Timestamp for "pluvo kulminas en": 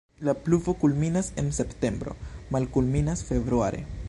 0.45-1.53